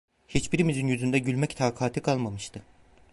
Hiçbirimizin 0.27 0.87
yüzünde 0.87 1.19
gülmek 1.19 1.57
takati 1.57 2.01
kalmamıştı… 2.01 2.61